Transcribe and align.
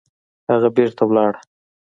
هغه 0.51 0.69
بېرته 0.75 1.03
ولاړه 1.05 1.39